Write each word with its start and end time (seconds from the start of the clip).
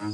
Hoy 0.00 0.04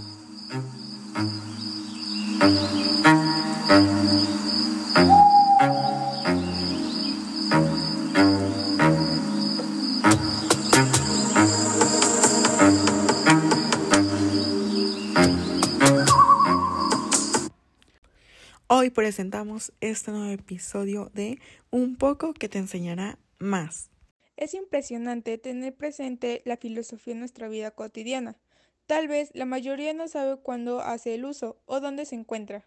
presentamos 18.89 19.75
este 19.83 20.13
nuevo 20.13 20.31
episodio 20.31 21.11
de 21.13 21.39
Un 21.71 21.97
poco 21.97 22.33
que 22.33 22.49
te 22.49 22.57
enseñará 22.57 23.19
más. 23.39 23.91
Es 24.39 24.55
impresionante 24.55 25.37
tener 25.37 25.77
presente 25.77 26.41
la 26.47 26.57
filosofía 26.57 27.13
en 27.13 27.19
nuestra 27.21 27.49
vida 27.49 27.71
cotidiana. 27.73 28.39
Tal 28.87 29.09
vez 29.09 29.31
la 29.35 29.47
mayoría 29.47 29.95
no 29.95 30.09
sabe 30.09 30.37
cuándo 30.37 30.81
hace 30.81 31.15
el 31.15 31.25
uso 31.25 31.57
o 31.65 31.81
dónde 31.81 32.05
se 32.05 32.17
encuentra, 32.17 32.67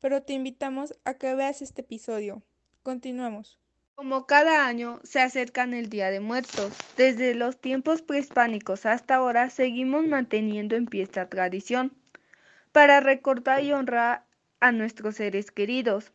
pero 0.00 0.22
te 0.22 0.32
invitamos 0.32 0.94
a 1.04 1.14
que 1.14 1.34
veas 1.34 1.60
este 1.60 1.80
episodio. 1.80 2.42
Continuamos. 2.84 3.58
Como 3.96 4.26
cada 4.26 4.66
año 4.66 5.00
se 5.02 5.20
acercan 5.20 5.74
el 5.74 5.88
Día 5.88 6.10
de 6.10 6.20
Muertos, 6.20 6.72
desde 6.96 7.34
los 7.34 7.60
tiempos 7.60 8.02
prehispánicos 8.02 8.86
hasta 8.86 9.16
ahora 9.16 9.50
seguimos 9.50 10.06
manteniendo 10.06 10.76
en 10.76 10.86
pie 10.86 11.02
esta 11.02 11.28
tradición 11.28 11.92
para 12.70 13.00
recordar 13.00 13.64
y 13.64 13.72
honrar 13.72 14.24
a 14.60 14.70
nuestros 14.70 15.16
seres 15.16 15.50
queridos. 15.50 16.12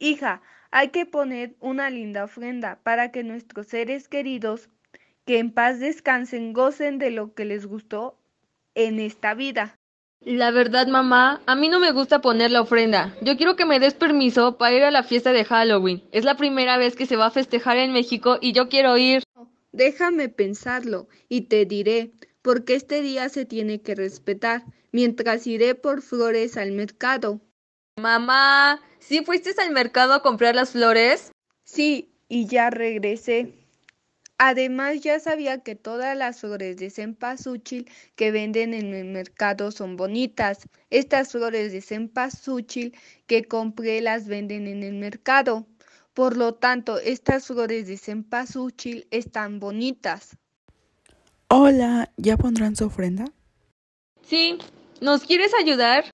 Hija, 0.00 0.42
hay 0.72 0.88
que 0.88 1.06
poner 1.06 1.54
una 1.60 1.90
linda 1.90 2.24
ofrenda 2.24 2.80
para 2.82 3.12
que 3.12 3.22
nuestros 3.22 3.66
seres 3.66 4.08
queridos, 4.08 4.68
que 5.26 5.38
en 5.38 5.52
paz 5.52 5.78
descansen, 5.78 6.52
gocen 6.52 6.98
de 6.98 7.10
lo 7.10 7.34
que 7.34 7.44
les 7.44 7.66
gustó 7.66 8.19
en 8.74 9.00
esta 9.00 9.34
vida. 9.34 9.78
La 10.22 10.50
verdad, 10.50 10.86
mamá, 10.86 11.40
a 11.46 11.54
mí 11.54 11.70
no 11.70 11.80
me 11.80 11.92
gusta 11.92 12.20
poner 12.20 12.50
la 12.50 12.60
ofrenda. 12.60 13.16
Yo 13.22 13.38
quiero 13.38 13.56
que 13.56 13.64
me 13.64 13.80
des 13.80 13.94
permiso 13.94 14.58
para 14.58 14.74
ir 14.74 14.82
a 14.82 14.90
la 14.90 15.02
fiesta 15.02 15.32
de 15.32 15.46
Halloween. 15.46 16.02
Es 16.12 16.24
la 16.24 16.36
primera 16.36 16.76
vez 16.76 16.94
que 16.94 17.06
se 17.06 17.16
va 17.16 17.26
a 17.26 17.30
festejar 17.30 17.78
en 17.78 17.92
México 17.92 18.36
y 18.38 18.52
yo 18.52 18.68
quiero 18.68 18.98
ir. 18.98 19.22
Déjame 19.72 20.28
pensarlo 20.28 21.08
y 21.28 21.42
te 21.42 21.64
diré, 21.64 22.12
porque 22.42 22.74
este 22.74 23.00
día 23.00 23.30
se 23.30 23.46
tiene 23.46 23.80
que 23.80 23.94
respetar, 23.94 24.64
mientras 24.92 25.46
iré 25.46 25.74
por 25.74 26.02
flores 26.02 26.58
al 26.58 26.72
mercado. 26.72 27.40
Mamá, 27.96 28.80
¿sí 28.98 29.24
fuiste 29.24 29.54
al 29.58 29.70
mercado 29.70 30.12
a 30.12 30.22
comprar 30.22 30.54
las 30.54 30.72
flores? 30.72 31.32
Sí, 31.64 32.12
y 32.28 32.46
ya 32.46 32.68
regresé. 32.68 33.59
Además, 34.42 35.02
ya 35.02 35.20
sabía 35.20 35.58
que 35.58 35.74
todas 35.74 36.16
las 36.16 36.40
flores 36.40 36.78
de 36.78 36.88
cempasúchil 36.88 37.90
que 38.16 38.30
venden 38.30 38.72
en 38.72 38.94
el 38.94 39.04
mercado 39.04 39.70
son 39.70 39.96
bonitas. 39.98 40.66
Estas 40.88 41.32
flores 41.32 41.72
de 41.72 41.82
cempasúchil 41.82 42.96
que 43.26 43.44
compré 43.44 44.00
las 44.00 44.28
venden 44.28 44.66
en 44.66 44.82
el 44.82 44.94
mercado. 44.94 45.66
Por 46.14 46.38
lo 46.38 46.54
tanto, 46.54 46.98
estas 46.98 47.48
flores 47.48 47.86
de 47.86 47.98
cempasúchil 47.98 49.06
están 49.10 49.60
bonitas. 49.60 50.38
Hola, 51.48 52.10
¿ya 52.16 52.38
pondrán 52.38 52.76
su 52.76 52.86
ofrenda? 52.86 53.26
Sí, 54.22 54.56
¿nos 55.02 55.24
quieres 55.24 55.52
ayudar? 55.52 56.06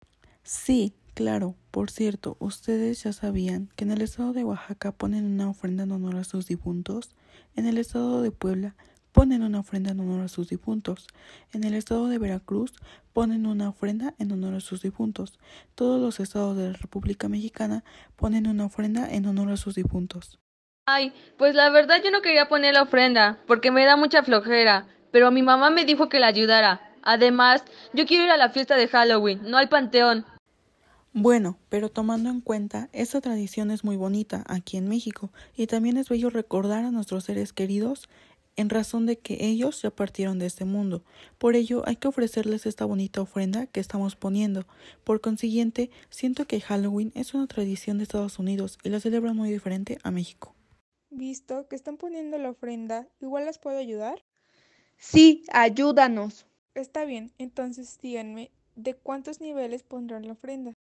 Sí, 0.43 0.95
claro. 1.15 1.55
Por 1.71 1.93
cierto, 1.93 2.37
¿ustedes 2.41 3.05
ya 3.05 3.13
sabían 3.13 3.69
que 3.77 3.85
en 3.85 3.93
el 3.93 4.03
estado 4.03 4.33
de 4.33 4.43
Oaxaca 4.43 4.91
ponen 4.91 5.27
una 5.27 5.49
ofrenda 5.49 5.85
en 5.85 5.93
honor 5.93 6.17
a 6.17 6.25
sus 6.25 6.49
difuntos? 6.49 7.11
En 7.55 7.67
el 7.67 7.79
estado 7.79 8.23
de 8.23 8.31
Puebla 8.31 8.75
ponen 9.13 9.43
una 9.43 9.61
ofrenda 9.61 9.93
en 9.93 10.01
honor 10.01 10.25
a 10.25 10.29
sus 10.29 10.51
difuntos. 10.51 11.07
En 11.53 11.65
el 11.65 11.75
estado 11.75 12.09
de 12.09 12.19
Veracruz 12.19 12.75
ponen 13.15 13.47
una 13.47 13.71
ofrenda 13.71 14.15
en 14.19 14.31
honor 14.31 14.55
a 14.55 14.61
sus 14.61 14.83
difuntos. 14.83 15.39
Todos 15.75 15.99
los 15.99 16.21
estados 16.21 16.57
de 16.57 16.73
la 16.73 16.77
República 16.77 17.29
Mexicana 17.29 17.83
ponen 18.17 18.47
una 18.47 18.67
ofrenda 18.67 19.11
en 19.11 19.25
honor 19.25 19.51
a 19.53 19.57
sus 19.57 19.75
difuntos. 19.75 20.39
Ay, 20.87 21.15
pues 21.39 21.55
la 21.55 21.71
verdad 21.71 22.03
yo 22.05 22.11
no 22.11 22.21
quería 22.21 22.49
poner 22.49 22.75
la 22.75 22.83
ofrenda, 22.83 23.39
porque 23.47 23.71
me 23.71 23.87
da 23.87 23.97
mucha 23.97 24.23
flojera, 24.23 24.87
pero 25.11 25.31
mi 25.31 25.43
mamá 25.43 25.71
me 25.71 25.87
dijo 25.87 26.09
que 26.11 26.21
la 26.21 26.27
ayudara. 26.27 26.93
Además, 27.03 27.65
yo 27.95 28.05
quiero 28.05 28.25
ir 28.25 28.31
a 28.31 28.37
la 28.37 28.51
fiesta 28.51 28.77
de 28.77 28.87
Halloween, 28.87 29.41
no 29.45 29.57
al 29.57 29.71
panteón. 29.71 30.27
Bueno, 31.19 31.57
pero 31.71 31.89
tomando 31.89 32.29
en 32.29 32.43
cuenta, 32.43 32.91
esta 32.93 33.23
tradición 33.23 33.71
es 33.71 33.85
muy 33.85 33.97
bonita 33.97 34.45
aquí 34.49 34.77
en 34.77 34.87
México 34.87 35.31
y 35.57 35.67
también 35.67 35.97
es 35.97 36.11
bello 36.11 36.29
recordar 36.29 36.85
a 36.85 36.91
nuestros 36.91 37.25
seres 37.25 37.55
queridos 37.55 38.11
en 38.55 38.69
razón 38.69 39.07
de 39.07 39.19
que 39.19 39.47
ellos 39.47 39.81
ya 39.81 39.91
partieron 39.91 40.39
de 40.39 40.45
este 40.45 40.67
mundo. 40.67 41.05
Por 41.39 41.57
ello 41.57 41.83
hay 41.87 41.97
que 41.97 42.09
ofrecerles 42.09 42.67
esta 42.67 42.85
bonita 42.85 43.23
ofrenda 43.23 43.67
que 43.67 43.81
estamos 43.81 44.15
poniendo. 44.15 44.67
Por 45.05 45.23
consiguiente, 45.23 45.89
siento 46.11 46.47
que 46.47 46.61
Halloween 46.61 47.13
es 47.15 47.33
una 47.33 47.47
tradición 47.47 47.97
de 47.97 48.03
Estados 48.03 48.39
Unidos 48.39 48.77
y 48.85 48.91
la 48.91 49.01
celebran 49.01 49.35
muy 49.35 49.51
diferente 49.51 49.97
a 50.03 50.11
México. 50.11 50.55
Visto 51.09 51.67
que 51.67 51.77
están 51.77 51.97
poniendo 51.97 52.37
la 52.37 52.51
ofrenda, 52.51 53.09
¿igual 53.23 53.47
las 53.47 53.59
puedo 53.59 53.79
ayudar? 53.79 54.23
Sí, 54.99 55.45
ayúdanos. 55.51 56.45
Está 56.75 57.07
bien, 57.07 57.33
entonces 57.39 57.99
díganme, 58.03 58.51
¿de 58.75 58.93
cuántos 58.93 59.41
niveles 59.41 59.83
pondrán 59.83 60.27
la 60.27 60.35
ofrenda? 60.35 60.75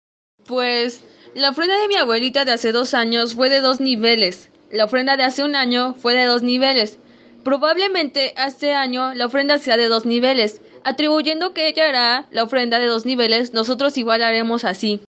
Pues 0.46 1.02
la 1.34 1.50
ofrenda 1.50 1.78
de 1.78 1.88
mi 1.88 1.96
abuelita 1.96 2.44
de 2.44 2.52
hace 2.52 2.72
dos 2.72 2.92
años 2.92 3.34
fue 3.34 3.48
de 3.48 3.60
dos 3.60 3.80
niveles. 3.80 4.50
La 4.70 4.84
ofrenda 4.84 5.16
de 5.16 5.24
hace 5.24 5.42
un 5.42 5.56
año 5.56 5.94
fue 5.94 6.14
de 6.14 6.26
dos 6.26 6.42
niveles. 6.42 6.98
Probablemente 7.44 8.34
este 8.36 8.74
año 8.74 9.14
la 9.14 9.26
ofrenda 9.26 9.58
sea 9.58 9.76
de 9.76 9.88
dos 9.88 10.04
niveles. 10.04 10.60
Atribuyendo 10.84 11.54
que 11.54 11.68
ella 11.68 11.88
hará 11.88 12.26
la 12.30 12.44
ofrenda 12.44 12.78
de 12.78 12.86
dos 12.86 13.06
niveles, 13.06 13.54
nosotros 13.54 13.96
igual 13.96 14.22
haremos 14.22 14.64
así. 14.64 15.00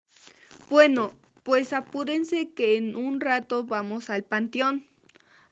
Bueno, 0.70 1.12
pues 1.42 1.72
apúrense 1.72 2.50
que 2.52 2.76
en 2.76 2.96
un 2.96 3.20
rato 3.20 3.64
vamos 3.64 4.08
al 4.08 4.24
panteón. 4.24 4.86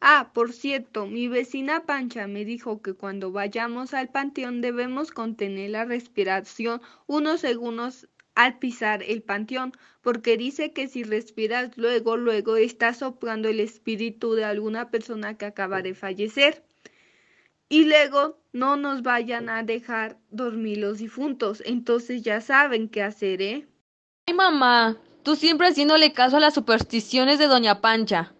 Ah, 0.01 0.31
por 0.35 0.53
cierto, 0.53 1.07
mi 1.07 1.29
vecina 1.29 1.85
Pancha 1.85 2.27
me 2.27 2.45
dijo 2.45 2.83
que 2.83 2.95
cuando 2.95 3.33
vayamos 3.33 3.95
al 3.95 4.09
panteón 4.09 4.61
debemos 4.61 5.11
contener 5.11 5.71
la 5.71 5.85
respiración 5.85 6.83
unos 7.07 7.41
segundos 7.41 8.09
al 8.35 8.59
pisar 8.59 9.03
el 9.03 9.23
panteón, 9.23 9.73
porque 10.03 10.37
dice 10.37 10.73
que 10.73 10.89
si 10.89 11.03
respiras 11.03 11.77
luego, 11.77 12.17
luego 12.17 12.57
estás 12.57 12.99
soplando 12.99 13.49
el 13.49 13.61
espíritu 13.61 14.35
de 14.35 14.45
alguna 14.45 14.91
persona 14.91 15.37
que 15.37 15.47
acaba 15.47 15.83
de 15.83 15.95
fallecer. 15.95 16.65
Y 17.69 17.85
luego 17.85 18.39
no 18.53 18.77
nos 18.77 19.03
vayan 19.03 19.49
a 19.49 19.63
dejar 19.63 20.19
dormir 20.31 20.79
los 20.79 20.99
difuntos, 20.99 21.63
entonces 21.65 22.23
ya 22.23 22.41
saben 22.41 22.89
qué 22.89 23.03
hacer, 23.03 23.41
¿eh? 23.43 23.67
Ay, 24.27 24.35
mamá, 24.35 24.97
tú 25.23 25.37
siempre 25.37 25.69
haciéndole 25.69 26.13
caso 26.13 26.37
a 26.37 26.41
las 26.41 26.55
supersticiones 26.55 27.39
de 27.39 27.47
Doña 27.47 27.81
Pancha. 27.81 28.33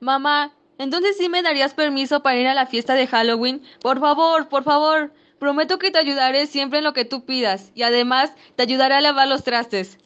Mamá, 0.00 0.54
entonces 0.78 1.16
sí 1.16 1.28
me 1.28 1.42
darías 1.42 1.74
permiso 1.74 2.22
para 2.22 2.38
ir 2.38 2.46
a 2.46 2.54
la 2.54 2.66
fiesta 2.66 2.94
de 2.94 3.06
Halloween. 3.06 3.62
Por 3.80 4.00
favor, 4.00 4.48
por 4.48 4.64
favor. 4.64 5.12
Prometo 5.38 5.78
que 5.78 5.90
te 5.90 5.98
ayudaré 5.98 6.46
siempre 6.46 6.78
en 6.78 6.84
lo 6.84 6.92
que 6.92 7.04
tú 7.04 7.24
pidas 7.24 7.70
y 7.74 7.82
además 7.82 8.32
te 8.56 8.62
ayudaré 8.62 8.94
a 8.94 9.00
lavar 9.00 9.28
los 9.28 9.44
trastes. 9.44 9.98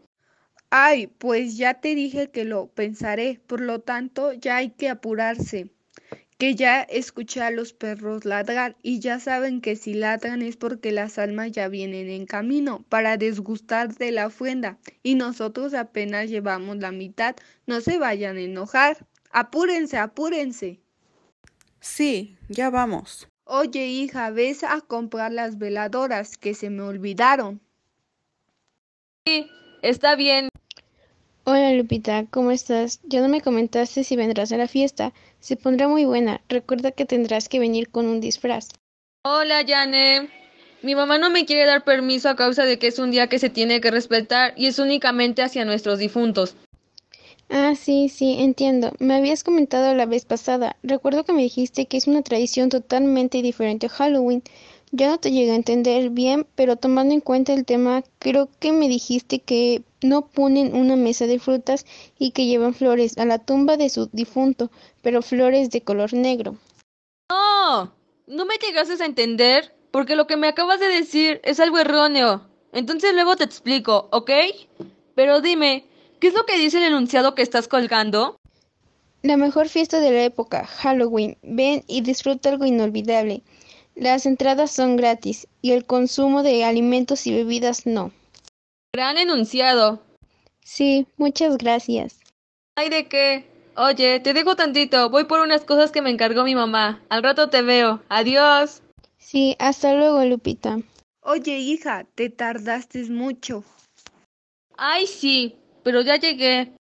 Ay, 0.71 1.07
pues 1.07 1.57
ya 1.57 1.81
te 1.81 1.95
dije 1.95 2.31
que 2.31 2.45
lo 2.45 2.67
pensaré, 2.67 3.41
por 3.47 3.61
lo 3.61 3.81
tanto 3.81 4.35
ya 4.35 4.57
hay 4.57 4.71
que 4.71 4.91
apurarse, 4.91 5.71
que 6.37 6.55
ya 6.55 6.83
escuché 6.83 7.41
a 7.41 7.51
los 7.51 7.73
perros 7.73 8.27
ladrar 8.27 8.77
y 8.83 9.01
ya 9.01 9.19
saben 9.19 9.63
que 9.63 9.77
si 9.77 9.95
ladran 9.95 10.43
es 10.43 10.57
porque 10.57 10.93
las 10.93 11.19
almas 11.19 11.53
ya 11.53 11.69
vienen 11.69 12.11
en 12.11 12.27
camino 12.27 12.85
para 12.91 13.17
desgustar 13.17 13.95
de 13.95 14.13
la 14.13 14.27
ofrenda 14.27 14.79
y 15.03 15.15
nosotros 15.15 15.73
apenas 15.73 16.29
llevamos 16.29 16.77
la 16.77 16.93
mitad, 16.93 17.35
no 17.67 17.81
se 17.81 17.99
vayan 17.99 18.37
a 18.37 18.41
enojar. 18.41 19.07
Apúrense, 19.31 19.97
apúrense. 19.97 20.81
Sí, 21.81 22.37
ya 22.49 22.69
vamos. 22.69 23.29
Oye, 23.51 23.87
hija, 23.87 24.29
ves 24.29 24.63
a 24.63 24.83
comprar 24.83 25.33
las 25.33 25.57
veladoras 25.57 26.37
que 26.37 26.53
se 26.53 26.69
me 26.69 26.83
olvidaron. 26.83 27.63
Sí, 29.27 29.49
está 29.81 30.17
bien. 30.17 30.51
Hola 31.45 31.73
Lupita, 31.73 32.27
¿cómo 32.31 32.51
estás? 32.51 33.01
Ya 33.05 33.23
no 33.23 33.29
me 33.31 33.41
comentaste 33.41 34.05
si 34.05 34.17
vendrás 34.17 34.53
a 34.53 34.59
la 34.59 34.69
fiesta. 34.69 35.15
Se 35.41 35.57
pondrá 35.57 35.89
muy 35.89 36.05
buena. 36.05 36.43
Recuerda 36.51 36.91
que 36.93 37.07
tendrás 37.07 37.49
que 37.49 37.59
venir 37.59 37.89
con 37.89 38.05
un 38.05 38.21
disfraz. 38.21 38.69
Hola, 39.25 39.63
Yane. 39.63 40.29
Mi 40.83 40.95
mamá 40.95 41.17
no 41.17 41.31
me 41.31 41.47
quiere 41.47 41.65
dar 41.65 41.85
permiso 41.85 42.29
a 42.29 42.37
causa 42.37 42.67
de 42.67 42.79
que 42.79 42.89
es 42.89 42.99
un 42.99 43.11
día 43.11 43.29
que 43.29 43.39
se 43.39 43.49
tiene 43.49 43.81
que 43.81 43.91
respetar 43.91 44.53
y 44.59 44.67
es 44.67 44.79
únicamente 44.79 45.41
hacia 45.41 45.65
nuestros 45.65 45.99
difuntos. 45.99 46.55
Ah, 47.51 47.75
sí, 47.75 48.11
sí, 48.11 48.37
entiendo. 48.39 48.93
Me 48.99 49.15
habías 49.15 49.43
comentado 49.43 49.95
la 49.95 50.05
vez 50.05 50.27
pasada. 50.27 50.77
Recuerdo 50.83 51.25
que 51.25 51.33
me 51.33 51.43
dijiste 51.43 51.87
que 51.87 51.97
es 51.97 52.07
una 52.07 52.23
tradición 52.23 52.69
totalmente 52.69 53.41
diferente 53.41 53.87
a 53.87 53.91
Halloween. 53.91 54.43
Ya 54.91 55.09
no 55.09 55.19
te 55.19 55.31
llegué 55.31 55.53
a 55.53 55.57
entender 55.57 56.11
bien, 56.11 56.47
pero 56.55 56.77
tomando 56.77 57.15
en 57.15 57.21
cuenta 57.21 57.55
el 57.55 57.65
tema, 57.65 58.05
creo 58.19 58.49
que 58.59 58.73
me 58.73 58.89
dijiste 58.89 59.41
que 59.41 59.83
no 60.03 60.29
ponen 60.29 60.75
una 60.75 60.97
mesa 60.97 61.27
de 61.27 61.39
frutas 61.39 61.87
y 62.19 62.31
que 62.33 62.47
llevan 62.47 62.75
flores 62.75 63.17
a 63.19 63.25
la 63.25 63.39
tumba 63.39 63.77
de 63.77 63.89
su 63.89 64.09
difunto, 64.13 64.71
pero 65.03 65.23
flores 65.23 65.71
de 65.71 65.83
color 65.83 66.13
negro. 66.15 66.57
No, 67.31 67.93
no 68.27 68.45
me 68.47 68.57
llegases 68.57 69.01
a 69.01 69.07
entender, 69.07 69.75
porque 69.91 70.17
lo 70.17 70.27
que 70.27 70.37
me 70.37 70.49
acabas 70.49 70.81
de 70.81 70.89
decir 70.89 71.41
es 71.45 71.61
algo 71.61 71.79
erróneo. 71.79 72.43
Entonces 72.73 73.15
luego 73.15 73.37
te 73.37 73.45
explico, 73.45 74.09
¿ok? 74.13 74.31
Pero 75.15 75.41
dime, 75.41 75.85
¿qué 76.19 76.29
es 76.29 76.35
lo 76.35 76.45
que 76.45 76.59
dice 76.59 76.79
el 76.79 76.85
enunciado 76.85 77.35
que 77.35 77.43
estás 77.43 77.69
colgando? 77.69 78.37
La 79.23 79.37
mejor 79.37 79.69
fiesta 79.69 80.01
de 80.01 80.11
la 80.11 80.25
época, 80.25 80.67
Halloween. 80.67 81.37
Ven 81.43 81.83
y 81.87 82.03
disfruta 82.03 82.51
algo 82.51 82.65
inolvidable. 82.65 83.43
Las 83.95 84.27
entradas 84.27 84.71
son 84.71 84.97
gratis 84.97 85.49
y 85.61 85.73
el 85.73 85.85
consumo 85.85 86.43
de 86.43 86.65
alimentos 86.65 87.27
y 87.27 87.35
bebidas 87.35 87.85
no. 87.87 88.13
Gran 88.95 89.19
enunciado. 89.19 90.01
Sí, 90.65 91.07
muchas 91.17 91.59
gracias. 91.59 92.21
¿Ay 92.77 92.91
de 92.91 93.09
qué? 93.09 93.45
Oye, 93.77 94.21
te 94.21 94.35
dejo 94.35 94.57
tantito, 94.57 95.11
voy 95.11 95.25
por 95.25 95.41
unas 95.41 95.65
cosas 95.65 95.91
que 95.91 96.03
me 96.03 96.11
encargó 96.11 96.45
mi 96.45 96.55
mamá. 96.55 97.03
Al 97.09 97.23
rato 97.23 97.49
te 97.49 97.63
veo. 97.63 98.03
Adiós. 98.09 98.83
Sí, 99.19 99.57
hasta 99.59 99.95
luego, 99.95 100.25
Lupita. 100.25 100.79
Oye, 101.23 101.59
hija, 101.59 102.07
te 102.15 102.31
tardaste 102.31 103.05
mucho. 103.05 103.65
Ay, 104.77 105.07
sí, 105.07 105.57
pero 105.89 106.03
ya 106.03 106.17
llegué. 106.17 106.73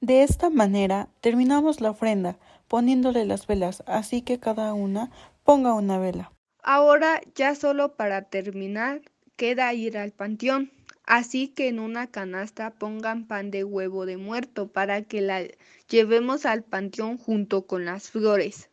De 0.00 0.24
esta 0.24 0.50
manera 0.50 1.06
terminamos 1.20 1.80
la 1.80 1.90
ofrenda 1.90 2.36
poniéndole 2.66 3.26
las 3.26 3.46
velas, 3.46 3.84
así 3.86 4.22
que 4.22 4.40
cada 4.40 4.74
una 4.74 5.12
ponga 5.44 5.72
una 5.74 6.00
vela. 6.00 6.32
Ahora 6.60 7.20
ya 7.36 7.54
solo 7.54 7.94
para 7.94 8.22
terminar 8.22 9.02
queda 9.36 9.72
ir 9.72 9.96
al 9.96 10.10
panteón. 10.10 10.72
Así 11.06 11.46
que 11.46 11.68
en 11.68 11.78
una 11.78 12.08
canasta 12.08 12.72
pongan 12.72 13.28
pan 13.28 13.52
de 13.52 13.62
huevo 13.62 14.04
de 14.04 14.16
muerto 14.16 14.66
para 14.66 15.02
que 15.02 15.20
la 15.20 15.44
llevemos 15.88 16.44
al 16.44 16.64
panteón 16.64 17.18
junto 17.18 17.68
con 17.68 17.84
las 17.84 18.10
flores. 18.10 18.68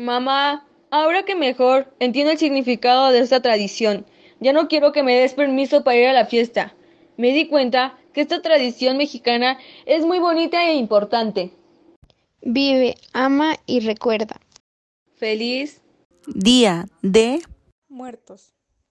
Mamá, 0.00 0.66
ahora 0.90 1.22
que 1.22 1.36
mejor 1.36 1.94
entiendo 2.00 2.32
el 2.32 2.38
significado 2.38 3.12
de 3.12 3.20
esta 3.20 3.40
tradición, 3.40 4.04
ya 4.40 4.52
no 4.52 4.66
quiero 4.66 4.90
que 4.90 5.04
me 5.04 5.16
des 5.16 5.34
permiso 5.34 5.84
para 5.84 5.96
ir 5.96 6.08
a 6.08 6.12
la 6.12 6.26
fiesta. 6.26 6.74
Me 7.16 7.32
di 7.32 7.46
cuenta 7.46 7.99
que 8.12 8.20
esta 8.22 8.42
tradición 8.42 8.96
mexicana 8.96 9.58
es 9.86 10.04
muy 10.04 10.18
bonita 10.18 10.68
e 10.68 10.74
importante. 10.74 11.52
Vive, 12.42 12.96
ama 13.12 13.56
y 13.66 13.80
recuerda. 13.80 14.40
Feliz 15.16 15.80
Día 16.26 16.86
de 17.02 17.40
Muertos. 17.88 18.54